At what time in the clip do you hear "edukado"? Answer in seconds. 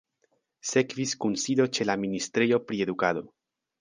2.87-3.25